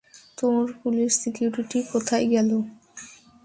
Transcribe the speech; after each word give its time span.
তোর 0.37 0.63
police 0.81 1.11
security 1.21 1.79
কোথায় 1.91 2.25
গেলো? 2.33 2.57